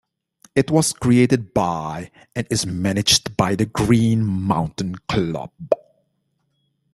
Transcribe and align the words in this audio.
It 0.55 0.71
was 0.71 0.93
created 0.93 1.53
by 1.53 2.09
and 2.35 2.47
is 2.49 2.65
managed 2.65 3.37
by 3.37 3.53
the 3.53 3.67
Green 3.67 4.25
Mountain 4.25 4.95
Club. 5.07 5.51